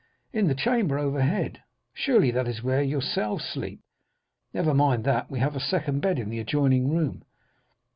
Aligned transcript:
"'In 0.33 0.47
the 0.47 0.55
chamber 0.55 0.97
overhead.' 0.97 1.61
"'Surely 1.93 2.31
that 2.31 2.47
is 2.47 2.63
where 2.63 2.81
you 2.81 2.89
yourselves 2.93 3.45
sleep?' 3.45 3.81
"'Never 4.51 4.73
mind 4.73 5.03
that; 5.03 5.29
we 5.29 5.37
have 5.37 5.55
a 5.55 5.59
second 5.59 5.99
bed 5.99 6.17
in 6.17 6.31
the 6.31 6.39
adjoining 6.39 6.89
room. 6.89 7.23